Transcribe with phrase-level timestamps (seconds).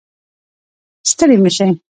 [1.09, 1.69] ستړي مه شئ